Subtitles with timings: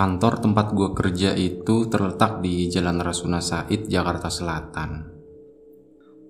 [0.00, 5.04] Kantor tempat gue kerja itu terletak di Jalan Rasuna Said, Jakarta Selatan.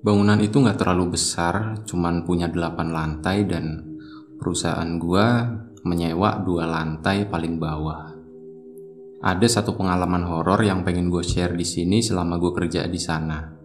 [0.03, 3.95] Bangunan itu nggak terlalu besar, cuman punya 8 lantai dan
[4.43, 5.27] perusahaan gue
[5.86, 8.11] menyewa dua lantai paling bawah.
[9.22, 13.60] Ada satu pengalaman horor yang pengen gue share di sini selama gue kerja di sana.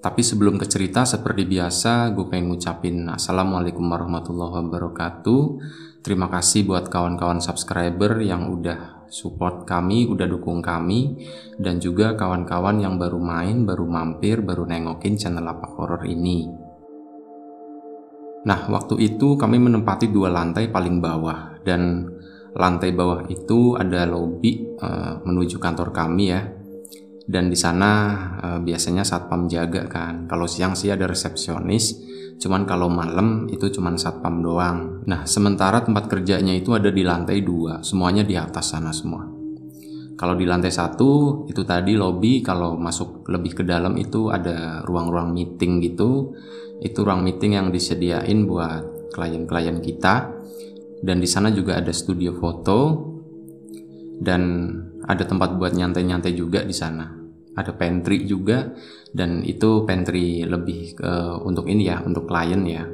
[0.00, 5.42] Tapi sebelum ke cerita seperti biasa, gue pengen ngucapin Assalamualaikum warahmatullahi wabarakatuh.
[6.00, 11.20] Terima kasih buat kawan-kawan subscriber yang udah support kami, udah dukung kami,
[11.60, 16.48] dan juga kawan-kawan yang baru main, baru mampir, baru nengokin channel apa horor ini.
[18.48, 22.08] Nah, waktu itu kami menempati dua lantai paling bawah, dan
[22.56, 26.40] lantai bawah itu ada lobby uh, menuju kantor kami ya.
[27.26, 27.90] Dan di sana
[28.40, 30.28] uh, biasanya satpam jaga kan.
[30.30, 35.04] Kalau siang sih ada resepsionis, Cuman kalau malam itu cuman satpam doang.
[35.04, 39.28] Nah, sementara tempat kerjanya itu ada di lantai dua, semuanya di atas sana semua.
[40.16, 45.36] Kalau di lantai satu itu tadi lobby, kalau masuk lebih ke dalam itu ada ruang-ruang
[45.36, 46.32] meeting gitu.
[46.80, 50.32] Itu ruang meeting yang disediain buat klien-klien kita.
[51.04, 52.80] Dan di sana juga ada studio foto
[54.20, 54.72] dan
[55.10, 57.10] ada tempat buat nyantai-nyantai juga di sana.
[57.58, 58.70] Ada pantry juga
[59.10, 62.86] dan itu pantry lebih ke untuk ini ya untuk klien ya.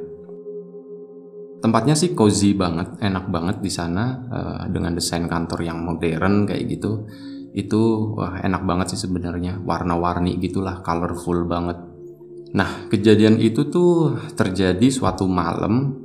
[1.61, 6.65] Tempatnya sih cozy banget enak banget di sana uh, dengan desain kantor yang modern kayak
[6.73, 7.05] gitu.
[7.53, 9.61] Itu wah enak banget sih sebenarnya.
[9.61, 11.77] Warna-warni gitulah colorful banget.
[12.57, 16.01] Nah kejadian itu tuh terjadi suatu malam.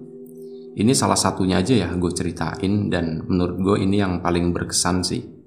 [0.72, 5.41] Ini salah satunya aja ya gue ceritain dan menurut gue ini yang paling berkesan sih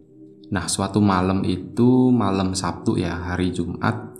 [0.52, 4.12] Nah, suatu malam itu malam Sabtu ya, hari Jumat.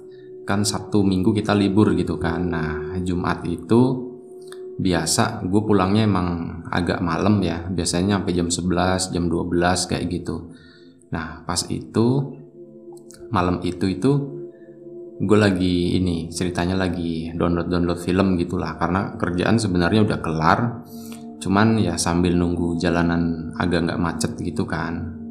[0.49, 2.49] Kan Sabtu Minggu kita libur gitu kan.
[2.49, 4.13] Nah, Jumat itu
[4.75, 7.69] biasa gue pulangnya emang agak malam ya.
[7.69, 10.55] Biasanya sampai jam 11, jam 12 kayak gitu.
[11.13, 12.39] Nah, pas itu
[13.35, 14.13] malam itu itu
[15.15, 20.59] gue lagi ini ceritanya lagi download download film gitulah karena kerjaan sebenarnya udah kelar
[21.39, 25.24] cuman ya sambil nunggu jalanan agak nggak macet gitu kan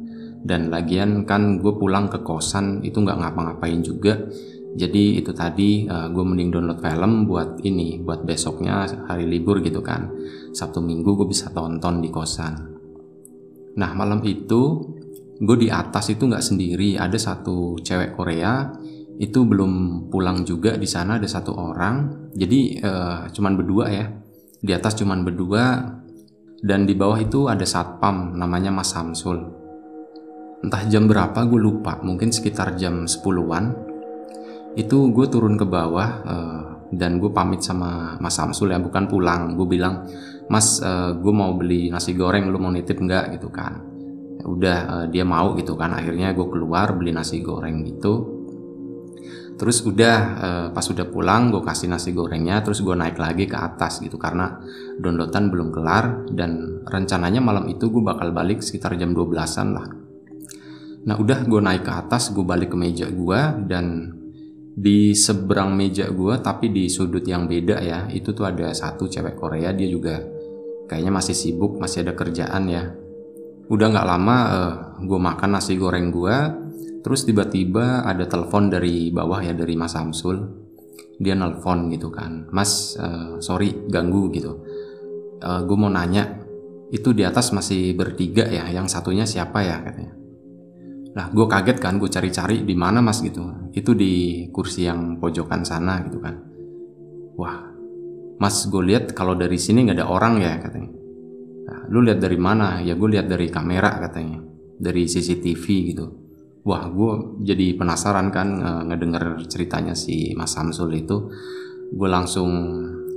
[0.44, 4.28] dan lagian kan gue pulang ke kosan itu nggak ngapa-ngapain juga.
[4.74, 9.64] Jadi itu tadi uh, eh, gue mending download film buat ini buat besoknya hari libur
[9.64, 10.12] gitu kan.
[10.52, 12.54] Sabtu minggu gue bisa tonton di kosan.
[13.80, 14.84] Nah malam itu
[15.40, 17.00] gue di atas itu nggak sendiri.
[17.00, 18.68] Ada satu cewek Korea
[19.16, 22.28] itu belum pulang juga di sana ada satu orang.
[22.36, 24.06] Jadi uh, cuman berdua ya.
[24.60, 25.64] Di atas cuman berdua.
[26.64, 29.63] Dan di bawah itu ada satpam namanya Mas Samsul
[30.64, 32.00] entah jam berapa gue lupa.
[32.00, 33.64] Mungkin sekitar jam 10-an
[34.74, 39.54] itu gue turun ke bawah uh, dan gue pamit sama Mas Samsul ya bukan pulang.
[39.54, 40.08] Gue bilang
[40.48, 43.36] Mas uh, gue mau beli nasi goreng lu mau nitip nggak?
[43.36, 43.84] Gitu kan.
[44.40, 45.92] Ya udah uh, dia mau gitu kan.
[45.92, 48.34] Akhirnya gue keluar beli nasi goreng gitu
[49.54, 53.54] terus udah uh, pas udah pulang gue kasih nasi gorengnya terus gue naik lagi ke
[53.54, 54.58] atas gitu karena
[54.98, 60.03] downloadan belum kelar dan rencananya malam itu gue bakal balik sekitar jam 12an lah
[61.04, 64.16] Nah udah gue naik ke atas, gue balik ke meja gue dan
[64.74, 69.38] di seberang meja gue tapi di sudut yang beda ya itu tuh ada satu cewek
[69.38, 70.18] Korea dia juga
[70.90, 72.90] kayaknya masih sibuk masih ada kerjaan ya.
[73.68, 74.72] Udah nggak lama uh, eh,
[75.04, 76.36] gue makan nasi goreng gue
[77.04, 80.64] terus tiba-tiba ada telepon dari bawah ya dari Mas Samsul.
[81.14, 84.64] Dia nelpon gitu kan Mas uh, sorry ganggu gitu.
[85.44, 86.40] Uh, eh, gue mau nanya
[86.88, 88.72] itu di atas masih bertiga ya?
[88.72, 89.84] Yang satunya siapa ya?
[89.84, 90.13] katanya
[91.14, 93.70] Nah, gue kaget kan, gue cari-cari di mana mas gitu.
[93.70, 96.34] Itu di kursi yang pojokan sana gitu kan.
[97.38, 97.70] Wah,
[98.42, 100.90] mas gue lihat kalau dari sini nggak ada orang ya katanya.
[101.64, 102.82] Nah, lu lihat dari mana?
[102.82, 104.42] Ya gue lihat dari kamera katanya,
[104.74, 106.06] dari CCTV gitu.
[106.66, 108.48] Wah, gue jadi penasaran kan
[108.90, 111.30] ngedenger ceritanya si Mas Samsul itu.
[111.94, 112.50] Gue langsung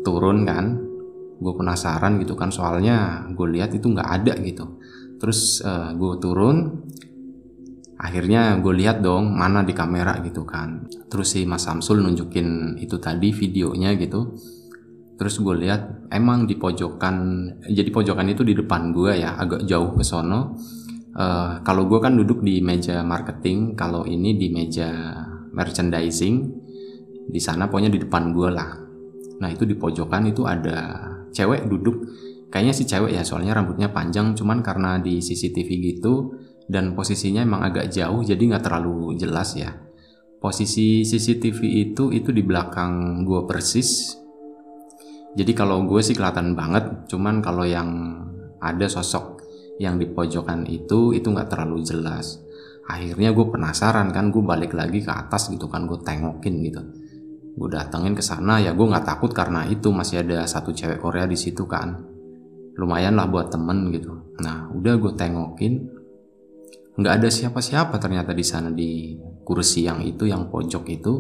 [0.05, 0.77] turun kan,
[1.41, 4.77] gue penasaran gitu kan soalnya gue lihat itu nggak ada gitu.
[5.17, 6.85] Terus uh, gue turun,
[7.97, 10.85] akhirnya gue lihat dong mana di kamera gitu kan.
[11.09, 14.37] Terus si Mas Samsul nunjukin itu tadi videonya gitu.
[15.17, 17.15] Terus gue lihat emang di pojokan
[17.65, 20.53] jadi pojokan itu di depan gue ya agak jauh ke sono.
[21.17, 25.17] Uh, kalau gue kan duduk di meja marketing kalau ini di meja
[25.49, 26.45] merchandising
[27.33, 28.77] di sana pokoknya di depan gue lah.
[29.41, 32.05] Nah itu di pojokan itu ada cewek duduk.
[32.53, 37.63] Kayaknya si cewek ya soalnya rambutnya panjang cuman karena di CCTV gitu dan posisinya emang
[37.63, 39.71] agak jauh jadi nggak terlalu jelas ya.
[40.37, 41.59] Posisi CCTV
[41.89, 44.13] itu itu di belakang gue persis.
[45.33, 47.89] Jadi kalau gue sih kelihatan banget cuman kalau yang
[48.61, 49.41] ada sosok
[49.81, 52.43] yang di pojokan itu itu nggak terlalu jelas.
[52.87, 56.81] Akhirnya gue penasaran kan gue balik lagi ke atas gitu kan gue tengokin gitu.
[57.57, 61.25] Gue datengin ke sana ya gue nggak takut karena itu masih ada satu cewek Korea
[61.25, 61.97] di situ kan.
[62.77, 64.37] Lumayan lah buat temen gitu.
[64.43, 65.96] Nah udah gue tengokin
[66.97, 69.13] nggak ada siapa-siapa ternyata di sana di
[69.45, 71.13] kursi yang itu yang pojok itu.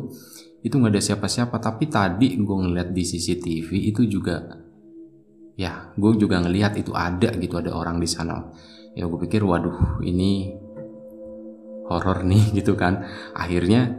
[0.65, 1.61] Itu nggak ada siapa-siapa.
[1.61, 4.41] Tapi tadi gue ngeliat di CCTV itu juga
[5.57, 8.41] ya gue juga ngelihat itu ada gitu ada orang di sana.
[8.97, 10.57] Ya gue pikir waduh ini
[11.87, 13.05] horor nih gitu kan.
[13.37, 13.93] Akhirnya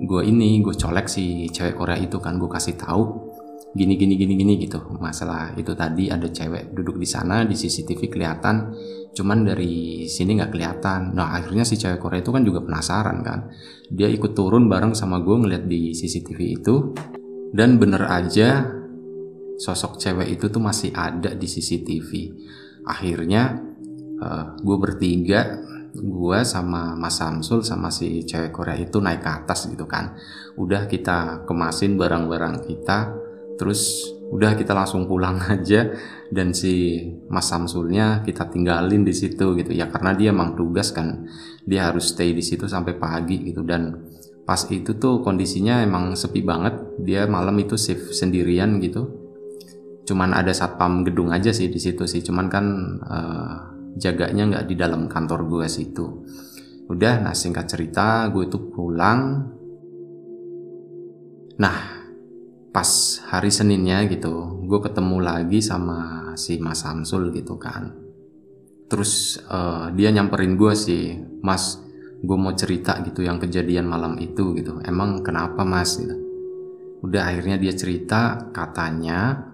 [0.00, 3.28] gue ini gue colek si cewek Korea itu kan gue kasih tahu
[3.76, 4.80] gini gini gini gini gitu.
[4.96, 8.72] Masalah itu tadi ada cewek duduk di sana di CCTV kelihatan
[9.18, 11.18] cuman dari sini nggak kelihatan.
[11.18, 13.50] Nah akhirnya si cewek Korea itu kan juga penasaran kan?
[13.90, 16.94] Dia ikut turun bareng sama gue ngeliat di CCTV itu.
[17.50, 18.78] Dan bener aja
[19.58, 22.10] sosok cewek itu tuh masih ada di CCTV
[22.86, 23.58] akhirnya
[24.22, 25.40] uh, eh, gue bertiga
[25.98, 30.14] gue sama Mas Samsul sama si cewek Korea itu naik ke atas gitu kan.
[30.54, 33.12] Udah kita kemasin barang-barang kita
[33.58, 35.92] terus udah kita langsung pulang aja.
[36.28, 39.70] Dan si Mas Samsulnya kita tinggalin di situ gitu.
[39.72, 41.28] Ya karena dia emang tugas kan.
[41.64, 43.64] Dia harus stay di situ sampai pagi gitu.
[43.64, 43.96] Dan
[44.44, 47.00] pas itu tuh kondisinya emang sepi banget.
[47.00, 49.08] Dia malam itu shift sendirian gitu.
[50.04, 52.20] Cuman ada satpam gedung aja sih di situ sih.
[52.24, 52.64] Cuman kan
[53.04, 53.52] uh,
[53.96, 56.06] jaganya nggak di dalam kantor gue situ
[56.88, 59.44] udah nah singkat cerita gue itu pulang.
[61.60, 61.97] Nah
[62.78, 67.90] pas hari Seninnya gitu gue ketemu lagi sama si Mas Samsul gitu kan.
[68.86, 71.82] Terus uh, dia nyamperin gue sih Mas
[72.22, 74.78] gue mau cerita gitu yang kejadian malam itu gitu.
[74.86, 75.98] Emang kenapa Mas?
[75.98, 76.14] gitu.
[77.02, 79.50] Udah akhirnya dia cerita katanya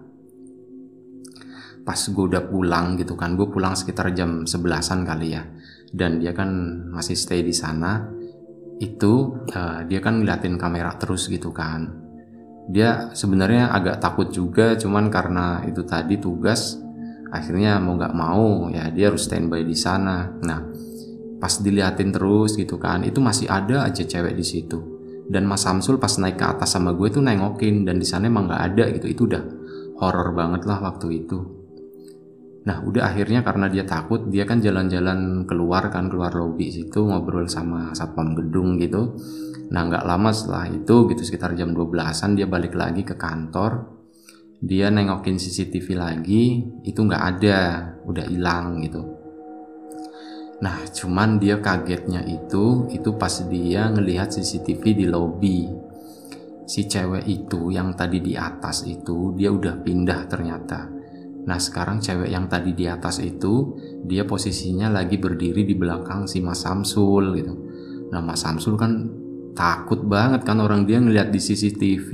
[1.81, 5.49] pas gue udah pulang gitu kan gue pulang sekitar jam sebelasan kali ya.
[5.89, 6.53] Dan dia kan
[6.93, 8.05] masih stay di sana.
[8.85, 12.04] Itu uh, dia kan ngeliatin kamera terus gitu kan
[12.65, 16.81] dia sebenarnya agak takut juga cuman karena itu tadi tugas
[17.35, 20.31] akhirnya mau nggak mau ya dia harus standby di sana.
[20.41, 20.61] Nah
[21.43, 24.79] pas diliatin terus gitu kan itu masih ada aja cewek di situ.
[25.25, 28.49] Dan Mas Samsul pas naik ke atas sama gue tuh nengokin dan di sana emang
[28.49, 29.07] nggak ada gitu.
[29.09, 29.43] Itu udah
[29.99, 31.39] horror banget lah waktu itu.
[32.65, 37.45] Nah udah akhirnya karena dia takut dia kan jalan-jalan keluar kan keluar lobi situ ngobrol
[37.51, 39.17] sama satpam gedung gitu.
[39.71, 43.93] Nah nggak lama setelah itu gitu sekitar jam 12an dia balik lagi ke kantor.
[44.65, 47.59] Dia nengokin CCTV lagi itu nggak ada
[48.09, 49.03] udah hilang gitu.
[50.61, 55.69] Nah cuman dia kagetnya itu itu pas dia ngelihat CCTV di lobi
[56.65, 60.95] si cewek itu yang tadi di atas itu dia udah pindah ternyata
[61.45, 66.41] Nah sekarang cewek yang tadi di atas itu dia posisinya lagi berdiri di belakang si
[66.41, 67.55] Mas Samsul gitu.
[68.09, 68.93] Nah Mas Samsul kan
[69.55, 72.11] takut banget kan orang dia ngeliat di CCTV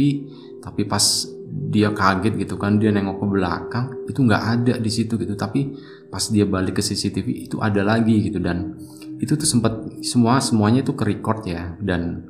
[0.60, 1.02] tapi pas
[1.50, 5.34] dia kaget gitu kan dia nengok ke belakang itu nggak ada di situ gitu.
[5.34, 5.74] Tapi
[6.10, 8.38] pas dia balik ke CCTV itu ada lagi gitu.
[8.38, 8.78] Dan
[9.18, 11.74] itu tuh sempat semua semuanya itu ke record ya.
[11.82, 12.26] Dan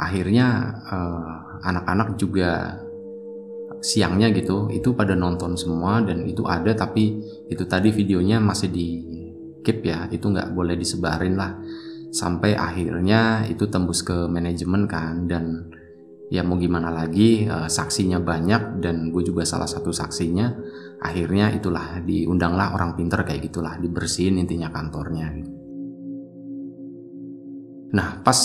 [0.00, 0.46] akhirnya
[0.90, 1.32] eh,
[1.64, 2.50] anak-anak uh, juga
[3.84, 7.20] siangnya gitu itu pada nonton semua dan itu ada tapi
[7.52, 8.86] itu tadi videonya masih di
[9.60, 10.08] keep ya.
[10.08, 11.52] Itu nggak boleh disebarin lah
[12.14, 15.26] sampai akhirnya itu tembus ke manajemen kan.
[15.26, 15.74] Dan
[16.30, 20.54] ya mau gimana lagi uh, saksinya banyak dan gue juga salah satu saksinya.
[21.02, 25.34] Akhirnya itulah diundanglah orang pinter kayak gitulah dibersihin intinya kantornya.
[27.94, 28.40] Nah pas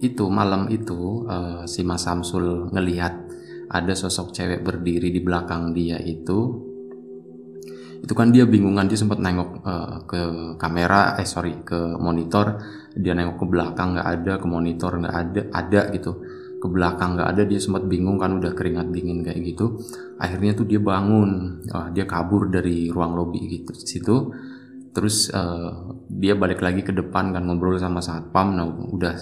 [0.00, 3.14] itu malam itu uh, si Mas Samsul ngelihat
[3.70, 6.69] ada sosok cewek berdiri di belakang dia itu
[8.00, 10.20] itu kan dia bingungan dia sempat nengok uh, ke
[10.56, 12.56] kamera eh sorry ke monitor.
[12.96, 16.12] Dia nengok ke belakang nggak ada ke monitor nggak ada ada gitu.
[16.60, 19.78] Ke belakang nggak ada dia sempat bingung kan udah keringat dingin kayak gitu.
[20.16, 21.60] Akhirnya tuh dia bangun.
[21.68, 24.32] Uh, dia kabur dari ruang lobi gitu situ.
[24.90, 28.56] Terus uh, dia balik lagi ke depan kan ngobrol sama satpam.
[28.56, 29.14] Nah udah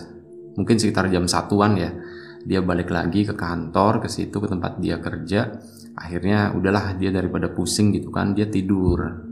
[0.54, 1.90] mungkin sekitar jam satuan ya.
[2.46, 5.58] Dia balik lagi ke kantor ke situ ke tempat dia kerja
[5.98, 9.26] akhirnya udahlah dia daripada pusing gitu kan dia tidur.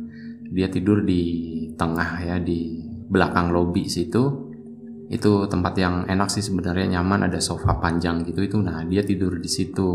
[0.51, 1.23] Dia tidur di
[1.79, 4.51] tengah ya di belakang lobi situ.
[5.07, 8.59] Itu tempat yang enak sih sebenarnya nyaman ada sofa panjang gitu itu.
[8.59, 9.91] Nah dia tidur di situ.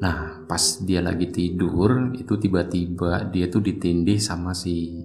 [0.00, 5.04] Nah pas dia lagi tidur itu tiba-tiba dia tuh ditindih sama si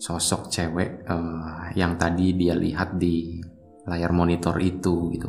[0.00, 3.36] sosok cewek uh, yang tadi dia lihat di
[3.84, 5.28] layar monitor itu gitu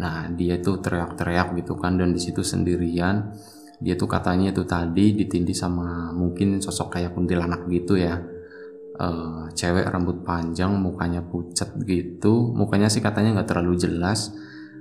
[0.00, 3.34] Nah dia tuh teriak-teriak gitu kan dan di situ sendirian.
[3.82, 8.16] Dia tuh katanya tuh tadi ditindih sama mungkin sosok kayak kuntilanak gitu ya.
[8.94, 14.30] uh, cewek rambut panjang mukanya pucat gitu mukanya sih katanya nggak terlalu jelas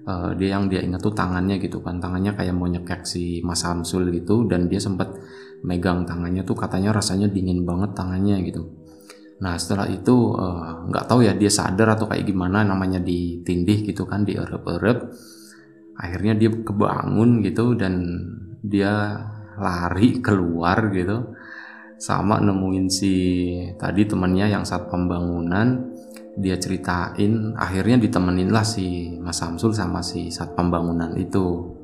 [0.08, 3.64] uh, dia yang dia ingat tuh tangannya gitu kan tangannya kayak mau nyekek si Mas
[3.64, 5.16] Samsul gitu dan dia sempat
[5.64, 8.83] megang tangannya tuh katanya rasanya dingin banget tangannya gitu
[9.42, 10.38] nah setelah itu
[10.90, 15.10] nggak uh, tahu ya dia sadar atau kayak gimana namanya ditindih gitu kan dierep-erep.
[15.94, 17.94] Akhirnya dia kebangun gitu dan
[18.64, 19.20] dia
[19.58, 21.34] lari keluar gitu.
[22.00, 23.16] Sama nemuin si
[23.80, 25.94] tadi temennya yang saat pembangunan
[26.34, 31.78] dia ceritain akhirnya ditemenin lah si Mas Samsul sama si saat pembangunan itu.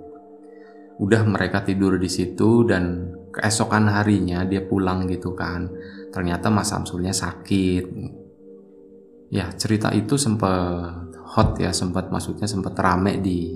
[0.99, 5.69] Udah mereka tidur di situ dan keesokan harinya dia pulang gitu kan.
[6.09, 7.85] Ternyata Mas Samsulnya sakit.
[9.29, 13.53] Ya cerita itu sempat hot ya sempat maksudnya sempat rame di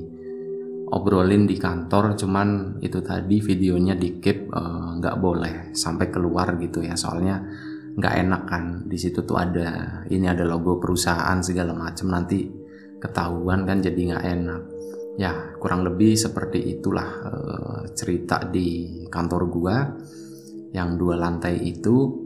[0.94, 6.54] obrolin di kantor cuman itu tadi videonya di keep eh, nggak uh, boleh sampai keluar
[6.62, 7.42] gitu ya soalnya
[7.98, 8.64] nggak enak kan.
[8.86, 12.46] Di situ tuh ada ini ada logo perusahaan segala macam nanti
[13.02, 14.62] ketahuan kan jadi nggak enak
[15.18, 19.78] ya kurang lebih seperti itulah uh, cerita di kantor gua
[20.74, 22.22] yang dua lantai itu.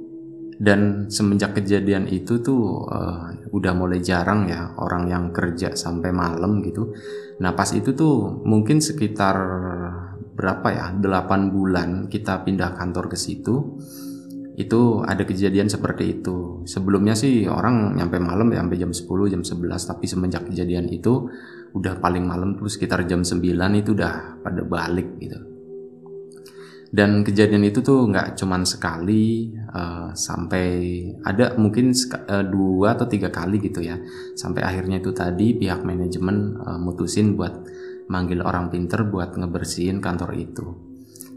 [0.57, 6.65] Dan semenjak kejadian itu tuh uh, udah mulai jarang ya orang yang kerja sampai malam
[6.65, 6.97] gitu.
[7.37, 9.37] Nah pas itu tuh mungkin sekitar
[10.33, 13.77] berapa ya 8 bulan kita pindah kantor ke situ
[14.57, 16.65] itu ada kejadian seperti itu.
[16.65, 19.53] Sebelumnya sih orang nyampe malam ya sampai jam 10 jam 11
[19.85, 21.29] tapi semenjak kejadian itu
[21.75, 23.43] udah paling malam tuh sekitar jam 9
[23.79, 25.57] itu udah pada balik gitu.
[26.87, 30.67] Dan kejadian itu tuh nggak cuman sekali uh, sampai
[31.19, 33.99] ada mungkin uh, dua atau tiga kali gitu ya.
[34.39, 37.67] Sampai akhirnya itu tadi pihak manajemen uh, mutusin buat
[38.07, 40.65] manggil orang pinter buat ngebersihin kantor itu.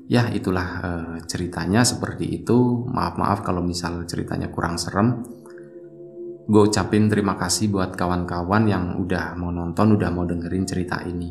[0.07, 2.87] Ya itulah uh, ceritanya seperti itu.
[2.87, 5.40] Maaf maaf kalau misal ceritanya kurang serem
[6.51, 11.31] gue ucapin terima kasih buat kawan-kawan yang udah mau nonton udah mau dengerin cerita ini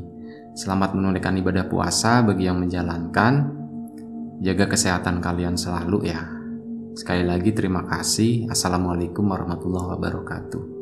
[0.55, 3.59] selamat menunaikan ibadah puasa bagi yang menjalankan
[4.39, 6.23] Jaga kesehatan kalian selalu ya.
[6.95, 8.47] Sekali lagi terima kasih.
[8.47, 10.78] Assalamualaikum warahmatullahi wabarakatuh.